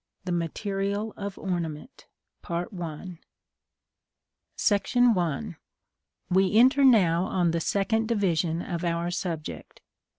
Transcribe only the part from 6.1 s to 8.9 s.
We enter now on the second division of